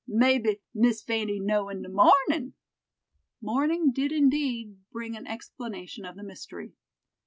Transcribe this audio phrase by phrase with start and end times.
[0.07, 2.55] "Mebbe Miss Fanny know in de mornin'."
[3.39, 6.73] Morning did indeed bring an explanation of the mystery.